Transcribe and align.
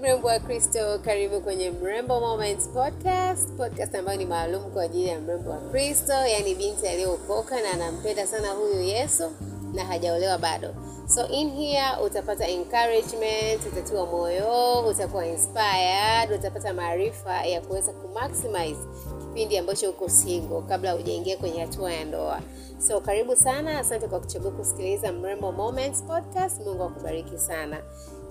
mrembo 0.00 0.28
wa 0.28 0.38
kristo 0.40 0.98
karibu 1.04 1.40
kwenye 1.40 1.70
mrembo 1.70 2.20
moments 2.20 2.68
podcast 2.68 3.48
podcast 3.56 3.94
ambayo 3.94 4.18
ni 4.18 4.26
maalum 4.26 4.70
kwa 4.70 4.82
ajili 4.82 5.08
ya 5.08 5.20
mrembo 5.20 5.50
wa 5.50 5.56
kristo 5.58 6.12
yaani 6.12 6.54
binti 6.54 6.88
aliyeokoka 6.88 7.60
na 7.62 7.70
anampenda 7.70 8.26
sana 8.26 8.50
huyu 8.50 8.80
yesu 8.82 9.30
na 9.74 9.84
hajaolewa 9.84 10.38
bado. 10.38 10.74
So 11.14 11.26
in 11.28 11.50
here 11.50 12.02
utapata 12.04 12.48
encouragement 12.48 13.66
utatiwa 13.72 14.06
moyo 14.06 14.80
utakuwa 14.88 15.26
inspired 15.26 16.32
utapata 16.34 16.74
maarifa 16.74 17.46
ya 17.46 17.60
kuweza 17.60 17.92
kumaximize 17.92 18.80
kipindi 19.20 19.58
ambacho 19.58 19.90
uko 19.90 20.08
singo 20.08 20.62
kabla 20.62 20.92
hujaingia 20.92 21.36
kwenye 21.36 21.60
hatua 21.60 21.92
ya 21.92 22.04
ndoa. 22.04 22.40
So 22.78 23.00
karibu 23.00 23.36
sana 23.36 23.78
asante 23.78 24.08
kwa 24.08 24.20
kuchagua 24.20 24.50
kusikiliza 24.50 25.12
mrembo 25.12 25.52
moments 25.52 26.02
podcast. 26.02 26.60
Mungu 26.60 26.82
akubariki 26.84 27.38
sana 27.38 27.82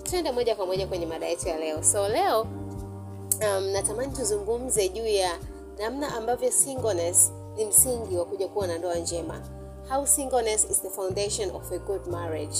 tuende 0.02 0.32
moja 0.32 0.54
kwa 0.54 0.66
moja 0.66 0.86
kwenye 0.86 1.06
mada 1.06 1.26
yetu 1.26 1.48
ya 1.48 1.58
leo. 1.58 1.82
So 1.82 2.08
leo 2.08 2.40
um, 2.40 3.64
natamani 3.72 4.12
tuzungumze 4.12 4.88
juu 4.88 5.06
ya 5.06 5.38
namna 5.78 6.16
ambavyo 6.16 6.50
singleness 6.50 7.32
ni 7.56 7.64
msingi 7.64 8.16
wa 8.16 8.24
kuja 8.24 8.48
kuwa 8.48 8.66
na 8.66 8.78
ndoa 8.78 8.94
njema. 8.94 9.42
How 9.88 10.06
singleness 10.06 10.70
is 10.70 10.82
the 10.82 10.90
foundation 10.90 11.50
of 11.56 11.72
a 11.72 11.78
good 11.78 12.06
marriage. 12.06 12.56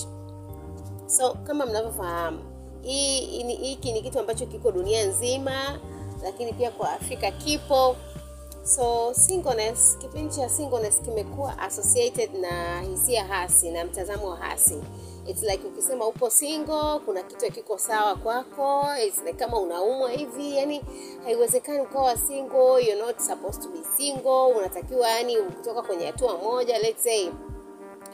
So 1.07 1.35
kama 1.35 1.67
mnavyofahamu 1.67 2.39
hiki 2.83 3.93
ni 3.93 4.03
kitu 4.03 4.19
ambacho 4.21 4.47
kiko 4.47 4.73
dunia 4.73 5.07
nzima 5.07 5.79
lakini 6.23 6.53
pia 6.53 6.71
kwa 6.71 6.93
afrika 6.93 7.31
kipo. 7.31 7.97
So 8.65 9.15
singleness 9.15 9.99
kipindi 9.99 10.37
cha 10.37 10.49
singleness 10.49 11.01
kimekuwa 11.03 11.59
associated 11.59 12.35
na 12.35 12.81
hisia 12.81 13.25
hasi 13.25 13.71
na 13.71 13.85
mtazamo 13.85 14.29
wa 14.29 14.37
hasi 14.37 14.75
It's 15.27 15.43
like 15.43 15.67
ukisema 15.67 16.07
upo 16.07 16.31
single 16.31 16.99
kuna 17.05 17.23
kitu 17.23 17.53
kiko 17.53 17.79
sawa 17.79 18.15
kwako 18.17 18.85
It's 19.07 19.19
like 19.19 19.33
kama 19.39 19.59
unaumwa 19.59 20.11
hivi 20.11 20.57
yani 20.57 20.85
haiwezekani 21.25 21.81
ukawa 21.81 22.17
single 22.17 22.85
you're 22.87 23.07
not 23.07 23.19
supposed 23.21 23.63
to 23.63 23.69
be 23.69 23.79
single 23.97 24.55
unatakiwa 24.59 25.09
yani 25.09 25.37
kutoka 25.37 25.83
kwenye 25.83 26.07
hatua 26.07 26.37
moja 26.39 26.79
let's 26.79 27.03
say 27.03 27.31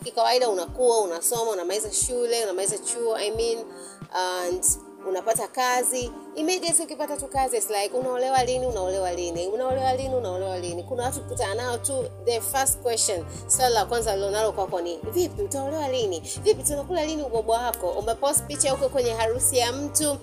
kikawaida 0.05 0.49
unakuwa 0.49 1.01
unasoma 1.01 1.51
unamaliza 1.51 1.93
shule 1.93 2.43
unamaliza 2.45 2.79
chuo 2.79 3.17
i 3.17 3.31
mean 3.31 3.65
and 4.13 4.65
unapata 5.09 5.49
kazi. 5.49 6.11
Immediately 6.35 6.85
ukipata 6.85 7.17
tu 7.17 7.27
kazi 7.29 7.57
it's 7.57 7.71
like 7.71 7.97
unaolewa 7.97 8.45
lini 8.45 8.67
unaolewa 8.67 9.13
lini? 9.13 9.47
Unaolewa 9.49 9.93
lini 9.95 10.15
unaolewa 10.15 10.59
lini? 10.59 10.83
Kuna 10.83 11.03
watu 11.03 11.21
kukutana 11.21 11.55
nao 11.55 11.79
tu 11.79 12.05
the 12.25 12.41
first 12.41 12.79
question 12.79 13.25
swali 13.47 13.75
la 13.75 13.85
kwanza 13.85 14.17
lilonalo 14.17 14.53
kwako 14.53 14.81
ni 14.81 14.99
vipi 15.13 15.43
utaolewa 15.43 15.89
lini? 15.89 16.23
Vipi 16.43 16.63
tunakula 16.63 17.05
lini 17.05 17.23
ubobwa 17.23 17.59
wako? 17.59 17.91
Umepost 17.91 18.43
picha 18.47 18.71
huko 18.71 18.89
kwenye 18.89 19.11
harusi 19.11 19.59
ya 19.59 19.73
mtu? 19.73 20.17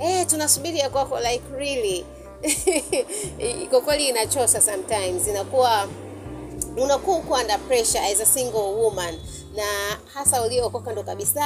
Eh 0.00 0.26
tunasubiri 0.26 0.78
ya 0.78 0.90
kwako 0.90 1.20
like 1.20 1.42
really. 1.56 2.04
Kwa 3.70 3.80
kweli 3.80 4.08
inachosa 4.08 4.60
sometimes. 4.60 5.26
Inakuwa 5.28 5.88
unakuwa 6.76 7.16
uko 7.16 7.34
under 7.34 7.58
pressure 7.58 8.00
as 8.00 8.20
a 8.20 8.26
single 8.26 8.60
woman 8.60 9.14
na 9.56 9.98
hasa 10.14 10.42
uliookoka 10.42 10.92
ndo 10.92 11.02
kabisa. 11.02 11.44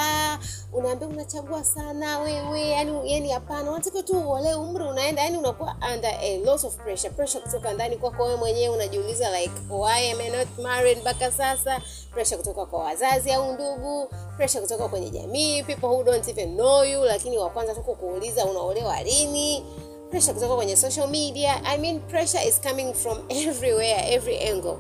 Unaambia 0.73 1.09
unachagua 1.09 1.65
sana 1.65 2.19
wewe 2.19 2.69
yani 2.69 3.13
yani 3.13 3.31
hapana. 3.31 3.71
Unataka 3.71 4.03
tu 4.03 4.13
uolewe 4.21 4.55
umri 4.55 4.85
unaenda 4.85 5.23
yani 5.23 5.39
unakuwa 5.39 5.77
under 5.95 6.11
a 6.21 6.39
lot 6.39 6.67
of 6.67 6.77
pressure. 6.77 7.11
Pressure 7.11 7.41
kutoka 7.45 7.73
ndani 7.73 7.97
kwako 7.97 8.23
wewe 8.23 8.37
mwenyewe 8.37 8.75
unajiuliza 8.75 9.41
like 9.41 9.53
why 9.71 10.13
am 10.13 10.21
I 10.21 10.31
not 10.31 10.49
married 10.63 10.99
mpaka 10.99 11.33
sasa? 11.33 11.81
Pressure 12.11 12.37
kutoka 12.37 12.67
kwa 12.67 12.85
wazazi 12.85 13.33
au 13.33 13.53
ndugu? 13.53 14.09
Pressure 14.37 14.61
kutoka 14.63 14.89
kwenye 14.89 15.11
jamii? 15.11 15.63
People 15.63 15.87
who 15.87 16.03
don't 16.03 16.29
even 16.29 16.55
know 16.55 16.85
you 16.85 17.05
lakini 17.05 17.39
wa 17.39 17.51
kwanza 17.51 17.75
tu 17.75 17.81
kukuuliza 17.81 18.45
unaolewa 18.45 19.03
lini? 19.03 19.65
Pressure 20.11 20.35
kutoka 20.35 20.57
kwenye 20.57 20.77
social 20.77 21.09
media. 21.09 21.65
I 21.65 21.79
mean 21.79 22.01
pressure 22.01 22.45
is 22.49 22.61
coming 22.61 22.95
from 22.95 23.19
everywhere 23.49 24.15
every 24.15 24.49
angle. 24.49 24.77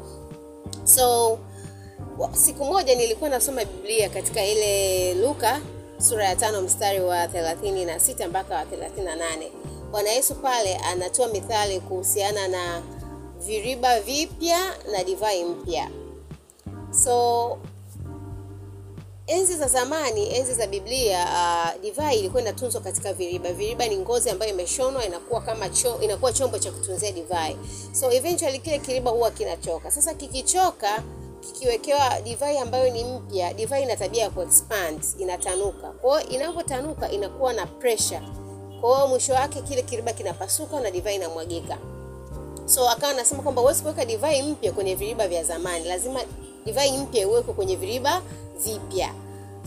So 0.85 1.39
siku 2.33 2.65
moja 2.65 2.95
nilikuwa 2.95 3.31
nasoma 3.31 3.65
biblia 3.65 4.09
katika 4.09 4.45
ile 4.45 5.15
luka 5.15 5.61
sura 5.99 6.25
ya 6.29 6.37
tano 6.37 6.63
mstari 6.63 7.01
wa 7.01 7.29
thelathini 7.29 7.85
na 7.85 8.01
sita 8.01 8.29
mpaka 8.29 8.55
wa 8.57 8.65
thelathini 8.65 9.07
na 9.07 9.17
nane. 9.17 9.53
Bwana 9.91 10.11
yesu 10.11 10.35
pale 10.35 10.77
anatoa 10.77 11.29
mithali 11.29 11.81
kuhusiana 11.81 12.49
na 12.49 12.83
viriba 13.47 14.01
vipya 14.01 14.59
na 14.93 15.05
divai 15.05 15.45
mpya. 15.45 15.91
So 17.05 17.59
enzi 19.27 19.57
za 19.57 19.69
zamani 19.69 20.35
enzi 20.37 20.55
za 20.55 20.67
biblia 20.67 21.25
uh, 21.25 21.83
divai 21.83 22.19
ilikuwa 22.19 22.43
inatunzwa 22.43 22.81
katika 22.81 23.13
viriba. 23.13 23.53
Viriba 23.53 23.87
ni 23.89 23.97
ngozi 23.97 24.31
ambayo 24.31 24.53
imeshonwa 24.53 25.05
inakuwa 25.07 25.41
kama 25.41 25.69
cho, 25.69 25.99
inakuwa 26.01 26.33
chombo 26.33 26.59
cha 26.59 26.73
kutunzia 26.73 27.13
divai. 27.13 27.57
So 27.93 28.13
eventually 28.13 28.59
kile 28.59 28.79
kiriba 28.79 29.11
huwa 29.11 29.31
kinachoka. 29.31 29.91
Sasa 29.91 30.15
kikichoka 30.15 31.03
kikiwekewa 31.43 32.21
divai 32.25 32.59
ambayo 32.59 32.91
ni 32.93 33.05
mpya 33.05 33.55
divai 33.55 33.83
ina 33.83 33.97
tabia 33.97 34.23
ya 34.23 34.31
kuexpand 34.31 35.05
inatanuka. 35.19 35.89
Kwa 35.91 36.21
hiyo 36.21 36.31
inavyotanuka 36.41 37.11
inakuwa 37.11 37.53
na 37.53 37.67
pressure. 37.67 38.23
Kwa 38.81 38.95
hiyo 38.97 39.09
mwisho 39.09 39.33
wake 39.33 39.61
kile 39.63 39.83
kiriba 39.83 40.13
kinapasuka 40.13 40.81
na 40.81 40.91
divai 40.91 41.15
inamwagika. 41.15 41.79
So 42.67 42.89
akawa 42.91 43.13
anasema 43.13 43.43
kwamba 43.43 43.61
huwezi 43.61 43.83
kuweka 43.83 44.05
divai 44.05 44.43
mpya 44.43 44.73
kwenye 44.73 44.95
viriba 44.95 45.29
vya 45.29 45.45
zamani. 45.45 45.85
Lazima 45.89 46.21
divai 46.65 46.99
mpya 46.99 47.23
iwekwe 47.23 47.55
kwenye 47.55 47.77
viriba 47.77 48.23
vipya. 48.65 49.15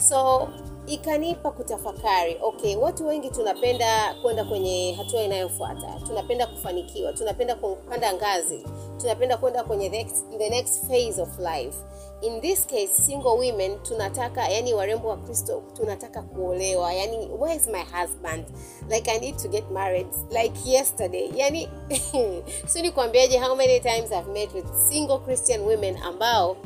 So 0.10 0.48
ikanipa 0.88 1.52
kutafakari 1.52 2.38
okay 2.42 2.76
watu 2.76 3.08
wengi 3.08 3.30
tunapenda 3.30 4.16
kwenda 4.22 4.46
kwenye 4.46 4.94
hatua 4.94 5.22
inayofuata 5.22 6.00
tunapenda 6.08 6.48
kufanikiwa 6.48 7.14
tunapenda 7.14 7.56
kupanda 7.56 8.14
ngazi 8.14 8.64
tunapenda 8.98 9.38
kwenda 9.38 9.64
kwenye 9.64 9.90
the 9.90 9.98
next, 9.98 10.26
the 10.38 10.50
next 10.50 10.88
phase 10.88 11.22
of 11.22 11.40
life. 11.40 11.78
In 12.22 12.42
this 12.42 12.66
case 12.66 12.88
single 12.88 13.38
women 13.38 13.80
tunataka 13.84 14.48
yani 14.50 14.74
warembo 14.74 15.08
wa 15.08 15.18
kristo 15.18 15.64
tunataka 15.74 16.22
kuolewa 16.22 16.94
yani 16.94 17.18
where 17.40 17.56
is 17.56 17.68
my 17.68 17.84
husband? 17.84 18.46
Like 18.90 19.12
i 19.12 19.20
need 19.20 19.38
to 19.38 19.48
get 19.48 19.72
married 19.72 20.08
like 20.30 20.70
yesterday. 20.70 21.32
Yani 21.36 21.70
si 22.68 22.82
nikwambiaje 22.82 23.40
how 23.40 23.56
many 23.56 23.80
times 23.80 24.12
i've 24.12 24.32
met 24.32 24.54
with 24.54 24.66
single 24.90 25.18
christian 25.20 25.62
women 25.62 25.98
ambao 25.98 26.58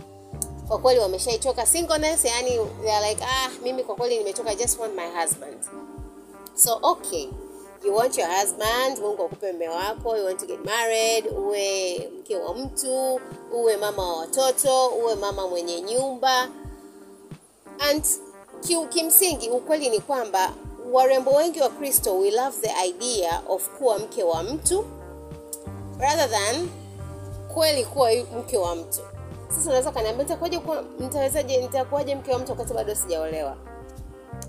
kwa 0.69 0.77
kweli 0.77 0.99
wameshaichoka. 0.99 1.65
Singleness 1.65 2.25
yani 2.25 2.59
they 2.83 2.91
are 2.95 3.09
like 3.09 3.23
ah 3.23 3.49
mimi 3.63 3.83
kwa 3.83 3.95
kweli 3.95 4.17
nimechoka 4.17 4.55
just 4.55 4.79
want 4.79 4.95
my 4.95 5.07
husband. 5.21 5.57
So 6.55 6.79
okay 6.81 7.27
you 7.85 7.95
want 7.95 8.17
your 8.17 8.27
husband 8.29 8.99
mungu 9.01 9.23
akupe 9.23 9.51
mme 9.53 9.69
wako 9.69 10.17
you 10.17 10.25
want 10.25 10.39
to 10.39 10.45
get 10.45 10.65
married 10.65 11.25
uwe 11.37 12.09
mke 12.19 12.37
wa 12.37 12.55
mtu 12.55 13.21
uwe 13.53 13.77
mama 13.77 14.07
wa 14.07 14.17
watoto 14.17 14.87
uwe 14.87 15.15
mama 15.15 15.47
mwenye 15.47 15.81
nyumba. 15.81 16.49
And 17.89 18.05
kimsingi 18.89 19.49
ukweli 19.49 19.89
ni 19.89 19.99
kwamba 19.99 20.53
warembo 20.91 21.31
wengi 21.31 21.61
wa 21.61 21.69
kristo 21.69 22.17
we 22.19 22.31
love 22.31 22.57
the 22.61 22.87
idea 22.87 23.41
of 23.47 23.69
kuwa 23.69 23.99
mke 23.99 24.23
wa 24.23 24.43
mtu 24.43 24.85
rather 25.99 26.29
than 26.29 26.69
kweli 27.53 27.85
kuwa 27.85 28.11
mke 28.39 28.57
wa 28.57 28.75
mtu 28.75 28.99
sasa 29.49 29.61
unaweza 29.69 29.91
kaniambia 29.91 30.23
nitakuwaje 30.23 30.59
kuwa 30.59 30.83
nitawezaje 30.99 31.57
nitakuwaje 31.57 32.15
mke 32.15 32.31
wa 32.31 32.39
mtu 32.39 32.51
wakati 32.51 32.73
bado 32.73 32.95
sijaolewa? 32.95 33.55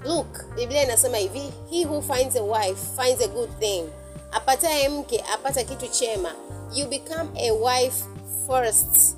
Look 0.05 0.55
biblia 0.55 0.83
inasema 0.83 1.17
hivi 1.17 1.53
he 1.71 1.85
who 1.87 2.03
finds 2.03 2.37
a 2.37 2.43
wife 2.43 3.03
finds 3.03 3.23
a 3.23 3.29
good 3.29 3.59
thing. 3.59 3.85
Apataye 4.33 4.89
mke 4.89 5.25
apata 5.35 5.65
kitu 5.65 5.89
chema. 5.89 6.33
You 6.75 6.87
become 6.89 7.31
a 7.37 7.53
wife 7.53 8.05
first 8.47 9.17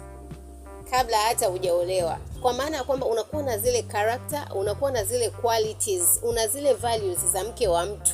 kabla 0.90 1.16
hata 1.18 1.46
hujaolewa. 1.46 2.18
Kwa 2.42 2.52
maana 2.52 2.76
ya 2.76 2.84
kwamba 2.84 3.06
unakuwa 3.06 3.42
na 3.42 3.58
zile 3.58 3.82
character 3.82 4.48
unakuwa 4.54 4.90
na 4.90 5.04
zile 5.04 5.30
qualities 5.30 6.20
una 6.22 6.48
zile 6.48 6.72
values 6.74 7.18
za 7.32 7.44
mke 7.44 7.68
wa 7.68 7.86
mtu 7.86 8.12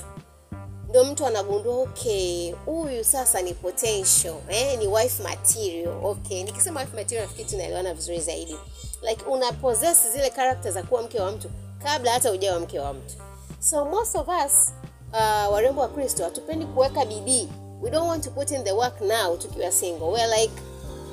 ndo 0.88 1.04
mtu 1.04 1.26
anagundua 1.26 1.76
okay 1.82 2.52
huyu 2.52 3.04
sasa 3.04 3.42
ni 3.42 3.54
potential 3.54 4.34
eh, 4.48 4.78
ni 4.78 4.86
wife 4.86 5.22
material. 5.22 5.94
Okay 6.04 6.42
nikisema 6.44 6.80
wife 6.80 6.96
material 6.96 7.22
nafikiri 7.22 7.50
tunaelewana 7.50 7.94
vizuri 7.94 8.20
zaidi. 8.20 8.56
Like 9.02 9.24
una 9.24 9.52
possess 9.52 10.12
zile 10.12 10.30
character 10.30 10.72
za 10.72 10.82
kuwa 10.82 11.02
mke 11.02 11.20
wa 11.20 11.32
mtu 11.32 11.50
kabla 11.82 12.12
hata 12.12 12.32
ujawa 12.32 12.60
mke 12.60 12.80
wa 12.80 12.92
mtu. 12.92 13.14
So 13.60 13.84
most 13.84 14.16
of 14.16 14.28
us 14.46 14.72
uh, 15.12 15.52
warembo 15.52 15.80
wa 15.80 15.88
kristo 15.88 16.24
hatupendi 16.24 16.66
kuweka 16.66 17.04
bidii. 17.04 17.48
We 17.80 17.90
don't 17.90 18.08
want 18.08 18.24
to 18.24 18.30
put 18.30 18.50
in 18.50 18.64
the 18.64 18.72
work 18.72 19.00
now 19.00 19.36
tukiwa 19.36 19.72
single. 19.72 20.06
We're 20.06 20.40
like 20.40 20.52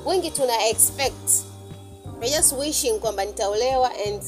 wengi 0.06 0.31
tuna 0.31 0.68
expect 0.68 1.30
we're 2.21 2.30
just 2.38 2.51
wishing 2.54 3.00
kwamba 3.00 3.25
nitaolewa 3.25 3.92
and 4.07 4.24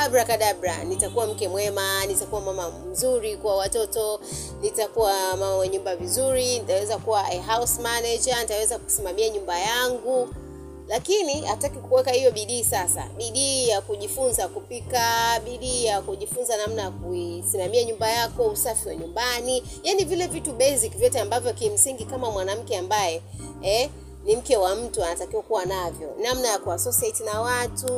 abracadabra 0.00 0.84
nitakuwa 0.84 1.26
mke 1.26 1.48
mwema 1.48 2.06
nitakuwa 2.06 2.40
mama 2.40 2.70
mzuri 2.70 3.36
kwa 3.36 3.56
watoto 3.56 4.20
nitakuwa 4.62 5.12
mama 5.30 5.56
wa 5.56 5.68
nyumba 5.68 5.96
vizuri 5.96 6.58
nitaweza 6.58 6.98
kuwa 6.98 7.24
a 7.30 7.42
house 7.42 7.82
manager 7.82 8.38
nitaweza 8.40 8.78
kusimamia 8.78 9.28
nyumba 9.28 9.58
yangu. 9.58 10.28
Lakini 10.88 11.40
hataki 11.40 11.78
kuweka 11.78 12.10
hiyo 12.10 12.30
bidii 12.32 12.64
sasa. 12.64 13.08
Bidii 13.16 13.68
ya 13.68 13.80
kujifunza 13.80 14.48
kupika 14.48 15.40
bidii 15.44 15.84
ya 15.84 16.00
kujifunza 16.02 16.56
namna 16.56 16.82
ya 16.82 16.90
kuisimamia 16.90 17.84
nyumba 17.84 18.10
yako 18.10 18.46
usafi 18.46 18.88
wa 18.88 18.94
nyumbani. 18.94 19.62
Yani 19.82 20.04
vile 20.04 20.26
vitu 20.26 20.52
basic 20.52 20.96
vyote 20.96 21.20
ambavyo 21.20 21.52
kimsingi 21.52 22.04
kama 22.04 22.30
mwanamke 22.30 22.76
ambaye 22.76 23.22
eh, 23.62 23.90
ni 24.26 24.36
mke 24.36 24.56
wa 24.56 24.74
mtu 24.76 25.04
anatakiwa 25.04 25.42
kuwa 25.42 25.64
navyo. 25.66 26.14
Namna 26.22 26.48
ya 26.48 26.58
kuassociate 26.58 27.24
na 27.24 27.40
watu 27.40 27.88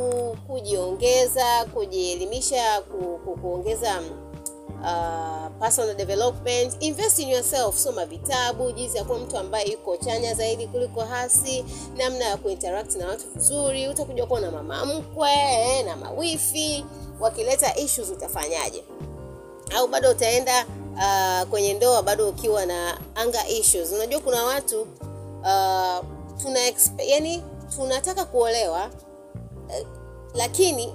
kujiongeza 0.46 1.64
kujielimisha 1.74 2.80
ku, 2.80 3.20
ku, 3.24 3.36
kuongeza 3.36 4.00
uh, 4.82 5.58
personal 5.60 5.94
development. 5.96 6.76
Invest 6.80 7.18
in 7.18 7.28
yourself 7.28 7.76
soma 7.78 8.06
vitabu 8.06 8.72
jinsi 8.72 8.96
ya 8.96 9.04
kuwa 9.04 9.18
mtu 9.18 9.36
ambaye 9.38 9.70
yuko 9.72 9.96
chanya 9.96 10.34
zaidi 10.34 10.66
kuliko 10.66 11.00
hasi 11.00 11.64
namna 11.96 12.24
ya 12.24 12.36
kuinteract 12.36 12.94
na 12.96 13.08
watu 13.08 13.24
vizuri. 13.34 13.88
Utakuja 13.88 14.26
kuwa 14.26 14.40
na 14.40 14.50
mama 14.50 14.84
mkwe 14.84 15.30
eh, 15.32 15.84
na 15.84 15.96
mawifi. 15.96 16.84
Wakileta 17.20 17.76
issues 17.76 18.10
utafanyaje? 18.10 18.84
Au 19.76 19.88
bado 19.88 20.10
utaenda 20.10 20.66
uh, 20.94 21.48
kwenye 21.50 21.74
ndoa 21.74 22.02
bado 22.02 22.28
ukiwa 22.28 22.66
na 22.66 22.98
anger 23.14 23.44
issues? 23.50 23.92
Unajua 23.92 24.20
kuna 24.20 24.44
watu 24.44 24.82
uh, 25.42 26.17
tuna 26.42 26.68
expe- 26.70 27.04
yani 27.08 27.42
tunataka 27.76 28.24
kuolewa 28.24 28.90
uh, 29.68 29.86
lakini 30.34 30.94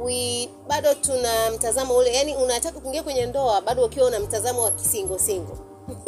we 0.00 0.48
bado 0.68 0.94
tuna 0.94 1.50
mtazamo 1.50 1.96
ule 1.96 2.14
yani 2.14 2.36
unataka 2.36 2.80
kuingia 2.80 3.02
kwenye 3.02 3.26
ndoa 3.26 3.60
bado 3.60 3.84
ukiwa 3.84 4.06
una 4.06 4.20
mtazamo 4.20 4.62
wa 4.62 4.70
kisingo 4.70 5.18
singo. 5.18 5.58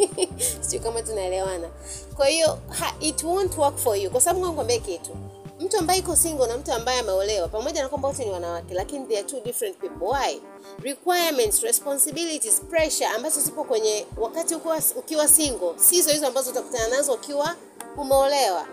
Sio 0.67 0.79
kama 0.79 1.01
tunaelewana. 1.01 1.69
Kwa 2.15 2.27
hiyo 2.27 2.59
it 2.99 3.23
won't 3.23 3.57
work 3.57 3.77
for 3.77 3.97
you. 3.97 4.11
Kwa 4.11 4.21
sababu 4.21 4.47
nikwambie 4.47 4.79
kitu 4.79 5.11
mtu 5.59 5.77
ambaye 5.77 5.99
iko 5.99 6.15
single 6.15 6.47
na 6.47 6.57
mtu 6.57 6.71
ambaye 6.73 6.99
ameolewa 6.99 7.47
pamoja 7.47 7.83
na 7.83 7.89
kwamba 7.89 8.07
wote 8.07 8.25
ni 8.25 8.31
wanawake 8.31 8.73
lakini 8.73 9.05
they 9.05 9.17
are 9.17 9.27
two 9.27 9.39
different 9.39 9.77
people. 9.77 10.05
Why? 10.05 10.41
Requirements 10.81 11.61
responsibilities 11.61 12.61
pressure 12.61 13.05
ambazo 13.07 13.41
zipo 13.41 13.63
kwenye 13.63 14.05
wakati 14.17 14.55
ukiwa, 14.55 14.81
ukiwa 14.95 15.27
single 15.27 15.73
sizo 15.75 16.11
hizo 16.11 16.27
ambazo 16.27 16.51
utakutana 16.51 16.87
nazo 16.87 17.13
ukiwa 17.13 17.55
umeolewa. 17.97 18.65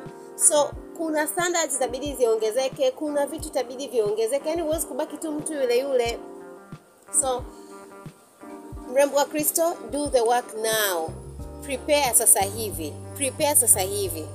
So 0.49 0.71
kuna 0.97 1.27
standards 1.27 1.75
itabidi 1.77 2.15
ziongezeke 2.15 2.91
kuna 2.91 3.27
vitu 3.27 3.49
itabidi 3.49 3.89
viongezeke. 3.89 4.49
Yani 4.49 4.63
huwezi 4.63 4.87
kubaki 4.87 5.17
tu 5.17 5.33
mtu 5.33 5.53
yule 5.53 5.79
yule. 5.79 6.19
So 7.21 7.43
mrembo 8.93 9.17
wa 9.17 9.25
kristo 9.25 9.75
do 9.91 10.09
the 10.09 10.21
work 10.21 10.55
now. 10.55 11.09
Prepare 11.63 12.15
sasa 12.15 12.41
hivi. 12.41 12.93
Prepare 13.17 13.55
sasa 13.57 13.81
hivi. 13.81 14.27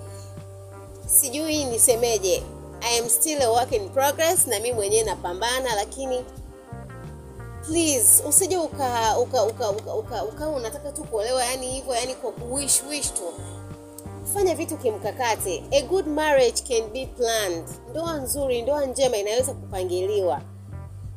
Sijui 1.05 1.65
nisemeje. 1.65 2.43
I 2.81 2.99
am 2.99 3.09
still 3.09 3.41
a 3.41 3.51
work 3.51 3.71
in 3.71 3.89
progress 3.89 4.47
na 4.47 4.59
mi 4.59 4.71
mwenyewe 4.73 5.03
napambana 5.03 5.75
lakini 5.75 6.25
please 7.65 8.23
usije 8.29 8.57
uka 8.57 9.17
uka 9.19 9.43
uka 9.43 9.69
uka, 9.69 9.93
uka, 9.95 10.23
uka 10.23 10.47
unataka 10.49 10.91
tu 10.91 11.03
kuolewa 11.03 11.45
yani 11.45 11.71
hivyo 11.71 11.95
yani 11.95 12.15
kwa 12.15 12.31
kuwish 12.31 12.83
wish 12.89 13.13
tu 13.13 13.33
fanya 14.33 14.55
vitu 14.55 14.77
kimkakati. 14.77 15.63
A 15.71 15.81
good 15.81 16.07
marriage 16.07 16.61
can 16.67 16.89
be 16.93 17.05
planned. 17.05 17.67
Ndoa 17.89 18.13
nzuri 18.17 18.61
ndoa 18.61 18.85
njema 18.85 19.17
inaweza 19.17 19.53
kupangiliwa. 19.53 20.41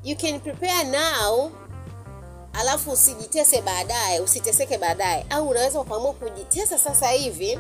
You 0.05 0.17
can 0.17 0.41
prepare 0.41 0.85
now 0.85 1.51
alafu 2.53 2.91
usijitese 2.91 3.63
baadaye 3.63 4.21
usiteseke 4.21 4.79
baadaye. 4.79 5.27
Au 5.31 5.49
unaweza 5.49 5.81
ukaamua 5.81 6.13
kujitesa 6.13 6.79
sasa 6.79 7.11
hivi 7.11 7.59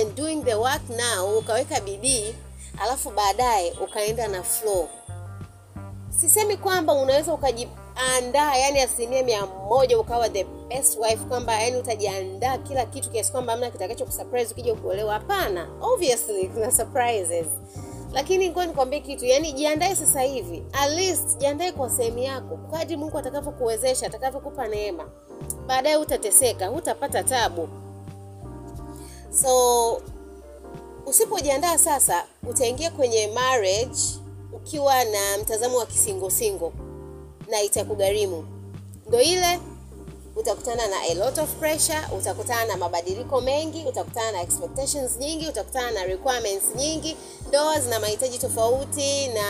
and 0.00 0.14
doing 0.14 0.42
the 0.42 0.54
work 0.54 0.82
now 0.90 1.38
ukaweka 1.38 1.80
bidii 1.80 2.34
alafu 2.80 3.10
baadaye 3.10 3.72
ukaenda 3.84 4.28
na 4.28 4.42
flow. 4.42 4.88
Sisemi 6.20 6.56
kwamba 6.56 6.92
unaweza 6.92 7.34
ukajiandaa 7.92 8.56
yani 8.56 8.80
asilimia 8.80 9.22
mia 9.22 9.46
moja 9.46 9.98
ukawa 9.98 10.28
the 10.28 10.44
best 10.44 10.98
wife 10.98 11.24
kwamba 11.28 11.60
yani 11.62 11.76
utajiandaa 11.76 12.58
kila 12.58 12.86
kitu 12.86 13.10
kiasi 13.10 13.32
kwamba 13.32 13.52
amna 13.52 13.70
kitakacho 13.70 14.04
kusurprise 14.04 14.52
ukija 14.52 14.74
kuolewa. 14.74 15.12
Hapana 15.14 15.68
obviously 15.80 16.48
kuna 16.48 16.70
surprises. 16.72 17.46
Lakini 18.12 18.50
ngoja 18.50 18.66
nikwambie 18.66 19.00
kitu 19.00 19.24
yani 19.26 19.52
jiandae 19.52 19.96
sasa 19.96 20.20
hivi 20.20 20.62
at 20.72 20.90
least 20.90 21.38
jiandae 21.38 21.72
kwa 21.72 21.90
sehemu 21.90 22.18
yako 22.18 22.56
kadri 22.70 22.96
mungu 22.96 23.18
atakavyokuwezesha 23.18 24.06
atakavyokupa 24.06 24.68
neema 24.68 25.08
baadaye 25.66 25.96
utateseka 25.96 26.66
hutapata 26.66 27.22
tabu. 27.22 27.68
So 29.42 30.02
usipojiandaa 31.06 31.78
sasa 31.78 32.24
utaingia 32.50 32.90
kwenye 32.90 33.26
marriage 33.26 33.98
ukiwa 34.52 35.04
na 35.04 35.38
mtazamo 35.42 35.78
wa 35.78 35.86
kisingosingo 35.86 36.72
na 37.52 37.62
itakugharimu 37.62 38.44
ndo 39.08 39.20
ile 39.20 39.60
utakutana 40.36 40.86
na 40.86 40.96
a 41.10 41.14
lot 41.14 41.40
of 41.42 41.50
pressure 41.54 42.00
utakutana 42.18 42.64
na 42.64 42.76
mabadiliko 42.76 43.40
mengi 43.40 43.84
utakutana 43.88 44.32
na 44.32 44.40
expectations 44.42 45.16
nyingi 45.18 45.46
utakutana 45.48 45.90
na 45.90 46.04
requirements 46.04 46.64
nyingi 46.76 47.16
ndoa 47.48 47.80
zina 47.80 48.00
mahitaji 48.00 48.38
tofauti 48.38 49.28
na 49.28 49.44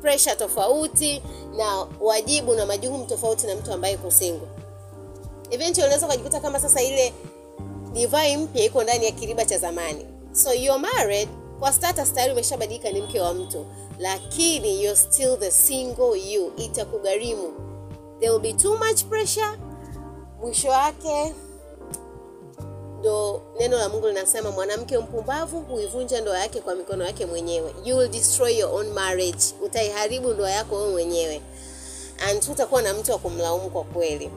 pressure 0.00 0.36
tofauti 0.36 1.22
na 1.56 1.86
wajibu 2.00 2.54
na 2.54 2.66
majukumu 2.66 3.04
tofauti 3.06 3.46
na 3.46 3.56
mtu 3.56 3.72
ambaye 3.72 3.94
iko 3.94 4.10
single. 4.10 4.48
Eventually 5.50 5.84
unaweza 5.86 6.06
ukajikuta 6.06 6.40
kama 6.40 6.60
sasa 6.60 6.82
ile 6.82 7.12
divai 7.92 8.36
mpya 8.36 8.64
iko 8.64 8.82
ndani 8.82 9.04
ya 9.04 9.12
kiriba 9.12 9.44
cha 9.44 9.58
zamani. 9.58 10.06
So 10.32 10.52
you're 10.54 10.78
married 10.94 11.28
kwa 11.58 11.72
status 11.72 12.12
tayari 12.12 12.32
umeshabadilika 12.32 12.90
ni 12.90 13.02
mke 13.02 13.20
wa 13.20 13.34
mtu 13.34 13.66
lakini 14.02 14.82
you're 14.82 14.96
still 14.96 15.36
the 15.38 15.50
single 15.50 16.16
you. 16.16 16.52
Itakugharimu. 16.56 17.52
There 18.20 18.30
will 18.32 18.40
be 18.40 18.52
too 18.52 18.76
much 18.78 19.04
pressure. 19.04 19.58
Mwisho 20.40 20.68
wake 20.68 21.34
ndo 23.00 23.42
neno 23.58 23.76
la 23.78 23.88
mungu 23.88 24.06
linasema 24.08 24.50
mwanamke 24.50 24.98
mpumbavu 24.98 25.60
huivunja 25.60 26.20
ndoa 26.20 26.38
yake 26.38 26.60
kwa 26.60 26.74
mikono 26.74 27.04
yake 27.04 27.26
mwenyewe. 27.26 27.74
You 27.84 27.96
will 27.96 28.08
destroy 28.08 28.58
your 28.58 28.74
own 28.74 28.86
marriage. 28.92 29.44
Utaiharibu 29.64 30.28
ndoa 30.28 30.50
yako 30.50 30.76
wewe 30.76 30.90
mwenyewe. 30.90 31.42
And 32.28 32.46
hutakuwa 32.46 32.82
na 32.82 32.94
mtu 32.94 33.12
wa 33.12 33.18
kumlaumu 33.18 33.70
kwa 33.70 33.84
kweli. 33.84 34.30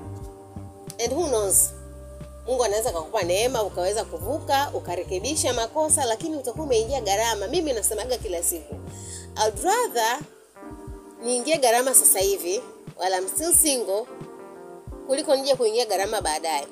And 1.04 1.14
who 1.14 1.28
knows? 1.28 1.70
Mungu 2.48 2.64
anaweza 2.64 2.92
kakupa 2.92 3.24
neema 3.24 3.64
ukaweza 3.64 4.06
kuvuka 4.06 4.72
ukarekebisha 4.74 5.54
makosa 5.54 6.06
lakini 6.06 6.38
utakuwa 6.38 6.66
umeingia 6.66 7.02
gharama. 7.02 7.48
Mimi 7.48 7.74
nasemaga 7.74 8.18
kila 8.18 8.44
siku 8.44 8.76
I'd 9.38 9.60
rather 9.64 10.26
niingie 11.24 11.58
gharama 11.58 11.94
sasa 11.94 12.20
hivi 12.20 12.62
while 12.98 13.14
I'm 13.14 13.28
still 13.28 13.52
single 13.54 14.08
kuliko 15.08 15.36
nije 15.36 15.56
kuingia 15.56 15.86
gharama 15.86 16.22
baadaye. 16.22 16.68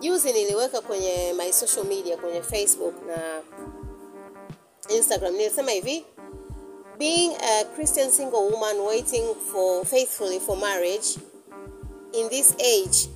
Juzi 0.00 0.32
niliweka 0.32 0.80
kwenye 0.80 1.32
my 1.32 1.52
social 1.52 1.84
media 1.84 2.16
kwenye 2.16 2.42
facebook 2.42 2.94
na 3.06 3.42
instagram. 4.88 5.34
Nilisema 5.34 5.70
hivi 5.70 6.04
being 6.98 7.32
a 7.40 7.64
christian 7.64 8.10
single 8.10 8.38
woman 8.40 8.80
waiting 8.80 9.34
for 9.52 9.84
faithfully 9.86 10.40
for 10.40 10.56
marriage 10.56 11.18
in 12.12 12.28
this 12.28 12.54
age 12.58 13.08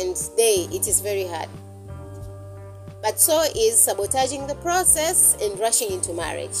and 0.00 0.16
day 0.36 0.68
it 0.72 0.86
is 0.86 1.02
very 1.02 1.24
hard. 1.26 1.48
But 3.02 3.18
so 3.18 3.42
is 3.54 3.84
sabotaging 3.84 4.46
the 4.46 4.54
process 4.54 5.36
and 5.42 5.58
rushing 5.60 5.90
into 5.92 6.12
marriage 6.12 6.58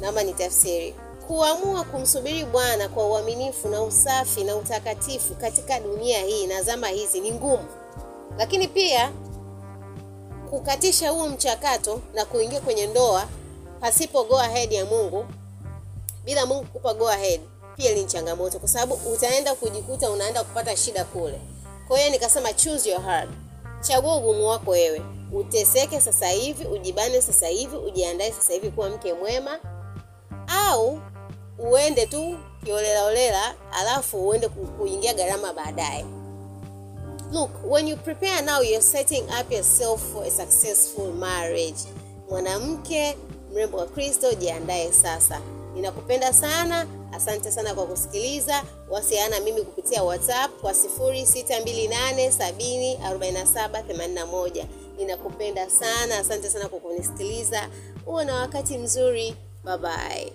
naomba 0.00 0.22
ni 0.22 0.32
tafsiri 0.32 0.94
kuamua 1.26 1.84
kumsubiri 1.84 2.44
bwana 2.44 2.88
kwa 2.88 3.06
uaminifu 3.06 3.68
na 3.68 3.82
usafi 3.82 4.44
na 4.44 4.56
utakatifu 4.56 5.34
katika 5.34 5.80
dunia 5.80 6.20
hii 6.22 6.46
na 6.46 6.62
zama 6.62 6.88
hizi 6.88 7.20
ni 7.20 7.30
ngumu. 7.32 7.64
Lakini 8.38 8.68
pia 8.68 9.12
kukatisha 10.50 11.10
huo 11.10 11.28
mchakato 11.28 12.00
na 12.14 12.24
kuingia 12.24 12.60
kwenye 12.60 12.86
ndoa 12.86 13.26
pasipo 13.80 14.24
go 14.24 14.38
ahead 14.38 14.72
ya 14.72 14.84
mungu 14.84 15.26
bila 16.24 16.46
mungu 16.46 16.64
kupa 16.64 16.94
go 16.94 17.08
ahead 17.08 17.40
pia 17.76 17.92
ni 17.94 18.04
changamoto 18.04 18.58
kwa 18.58 18.68
sababu 18.68 18.94
utaenda 18.94 19.54
kujikuta 19.54 20.10
unaenda 20.10 20.44
kupata 20.44 20.76
shida 20.76 21.04
kule. 21.04 21.40
Kwa 21.88 21.98
hiyo 21.98 22.10
nikasema 22.10 22.52
choose 22.52 22.90
your 22.90 23.02
heart. 23.02 23.30
Chagua 23.80 24.16
ugumu 24.16 24.48
wako 24.48 24.70
wewe. 24.70 25.02
Uteseke 25.32 26.00
sasa 26.00 26.28
hivi 26.28 26.64
ujibane 26.66 27.22
sasa 27.22 27.46
hivi 27.48 27.76
ujiandae 27.76 28.32
sasa 28.32 28.52
hivi 28.52 28.70
kuwa 28.70 28.88
mke 28.88 29.12
mwema 29.14 29.58
au 30.70 30.98
uende 31.58 32.06
tu 32.06 32.36
kiolelaolela 32.64 33.54
alafu 33.72 34.28
uende 34.28 34.48
kuingia 34.48 35.14
gharama 35.14 35.52
baadaye. 35.52 36.04
Look 37.32 37.50
when 37.64 37.88
you 37.88 37.96
prepare 37.96 38.42
now 38.42 38.60
you're 38.62 38.80
setting 38.82 39.24
up 39.40 39.52
yourself 39.52 40.00
for 40.12 40.24
a 40.24 40.30
successful 40.30 41.12
marriage. 41.12 41.80
Mwanamke 42.30 43.16
mrembo 43.52 43.78
wa 43.78 43.86
kristo 43.86 44.34
jiandae 44.34 44.92
sasa. 44.92 45.40
Ninakupenda 45.74 46.32
sana 46.32 46.86
asante 47.12 47.50
sana 47.50 47.74
kwa 47.74 47.86
kusikiliza. 47.86 48.62
Wasiana 48.90 49.40
mimi 49.40 49.62
kupitia 49.62 50.02
whatsapp 50.02 50.50
kwa 50.60 50.72
0628 50.72 52.28
70 52.28 52.96
47 52.96 53.68
81 53.68 54.64
ninakupenda 54.98 55.70
sana 55.70 56.18
asante 56.18 56.50
sana 56.50 56.68
kwa 56.68 56.80
kunisikiliza. 56.80 57.68
Uwe 58.06 58.24
na 58.24 58.34
wakati 58.34 58.78
mzuri. 58.78 59.36
Bye 59.64 60.32